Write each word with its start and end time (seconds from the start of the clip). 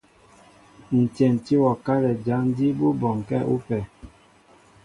Ǹ 0.97 1.01
tyɛntí 1.15 1.53
wɔ 1.63 1.71
kálɛ 1.85 2.11
jǎn 2.25 2.43
jí 2.55 2.67
bú 2.77 2.87
bɔnkɛ́ 3.01 3.47
ú 3.53 3.55
pɛ. 3.67 3.79